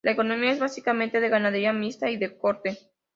La 0.03 0.13
economía 0.13 0.49
es 0.51 0.59
básicamente 0.59 1.19
de 1.19 1.29
ganadería 1.29 1.73
mixta 1.73 2.09
y 2.09 2.17
de 2.17 2.35
corte. 2.35 2.75